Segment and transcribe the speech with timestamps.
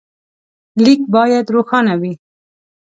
[0.83, 2.13] لیک باید روښانه وي.